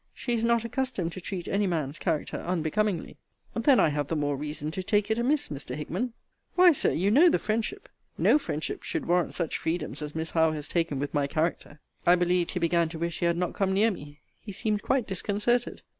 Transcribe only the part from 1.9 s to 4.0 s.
character unbecomingly. Then I